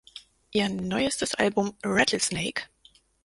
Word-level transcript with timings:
Ihr 0.51 0.67
neuestes 0.69 1.35
Album 1.35 1.77
"Rattlesnake! 1.83 2.63